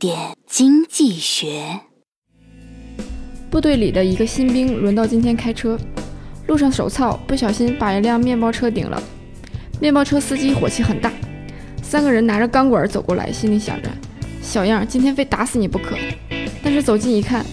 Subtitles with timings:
[0.00, 1.78] 点经济学。
[3.50, 5.78] 部队里的一个新兵轮到今天开车，
[6.46, 9.02] 路上手糙，不小心把一辆面包车顶了。
[9.78, 11.12] 面包车司机火气很大，
[11.82, 13.90] 三个人拿着钢管走过来，心里想着：
[14.40, 15.94] 小样，今天非打死你不可。
[16.62, 17.44] 但是走近一看，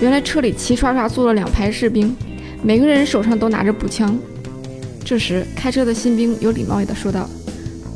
[0.00, 2.16] 原来车里齐刷刷坐了两排士兵，
[2.62, 4.16] 每个人手上都拿着步枪。
[5.04, 7.28] 这时，开车的新兵有礼貌地说道：“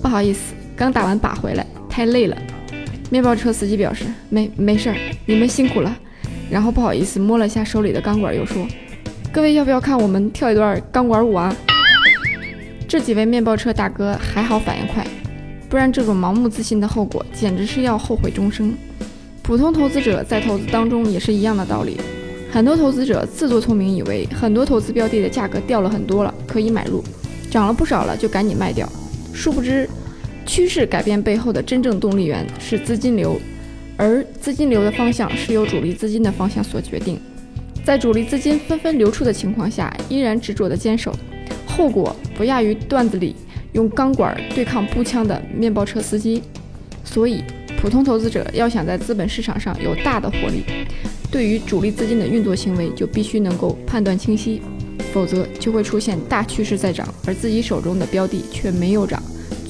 [0.02, 2.36] 不好意思，刚打完靶回来，太累了。”
[3.12, 5.94] 面包车司机表示：“没没事儿，你们辛苦了。”
[6.50, 8.66] 然后不好意思摸了一下手里的钢管，又说
[9.30, 11.54] ：“各位要不要看我们跳一段钢管舞啊？”
[12.88, 15.06] 这几位面包车大哥还好反应快，
[15.68, 18.72] 不然这种盲目自信的后果简直是要后悔终生。
[19.42, 22.00] 普通投资者在投资当中也是一样的道理，
[22.50, 27.04] 很多投资者自作聪明，以为很多投资标的的价格掉了很多了，可以买入；
[27.50, 28.90] 涨了不少了，就赶紧卖掉。
[29.34, 29.86] 殊不知，
[30.46, 33.40] 趋势改变背后的真正动力源是资金流，
[33.96, 37.18] 而资金流的方向是由主力资金的方向所决定。
[37.84, 41.14] 在主力资金纷纷流出的情况下，依然执着的坚守，
[41.66, 43.34] 后果不亚于段子里
[43.72, 46.42] 用钢管对抗步枪的面包车司机。
[47.04, 47.42] 所以。
[47.80, 50.62] 普通投资者要想在资本市场上有大的获利，
[51.32, 54.62] 对于主力资金的运作行为就必须能够判断清晰，
[55.12, 59.20] 否则就会出现大趋势在涨，而自己手中的标的却没有涨，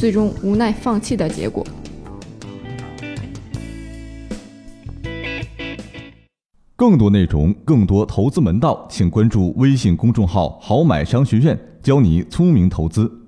[0.02, 1.64] 最终无奈放弃的结果。
[6.74, 13.21] 更多内容，更多投资门道，请关注微信公众号“好买商学院”，教你聪明投资。